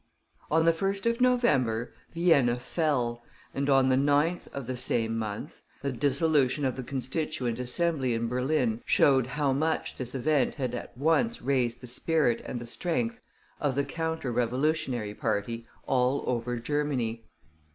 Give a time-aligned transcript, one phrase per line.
[0.49, 3.21] On the 1st of November Vienna fell,
[3.53, 8.27] and on the 9th of the same month the dissolution of the Constituent Assembly in
[8.27, 13.19] Berlin showed how much this event had at once raised the spirit and the strength
[13.59, 17.23] of the Counter Revolutionary party all over Germany.